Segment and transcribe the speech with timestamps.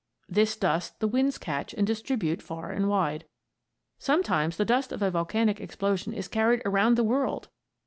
[0.27, 3.23] This dust the winds catch and distribute far and wide.
[3.99, 7.49] Sometimes the dust of a volcanic explosion is carried around the world.